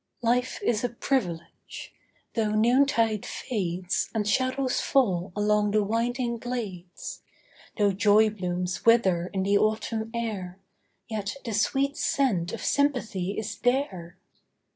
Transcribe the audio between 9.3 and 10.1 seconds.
in the autumn